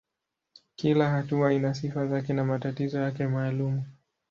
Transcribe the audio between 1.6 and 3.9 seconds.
sifa zake na matatizo yake maalumu.